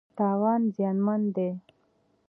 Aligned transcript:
تاوان 0.17 0.61
زیانمن 0.75 1.21
دی. 1.35 1.49